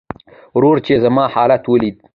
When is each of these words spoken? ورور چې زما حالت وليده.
ورور 0.55 0.77
چې 0.85 0.93
زما 1.03 1.25
حالت 1.35 1.63
وليده. 1.67 2.01